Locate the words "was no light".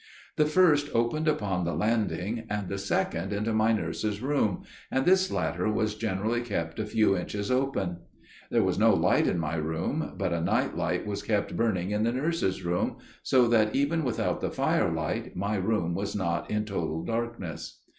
8.63-9.27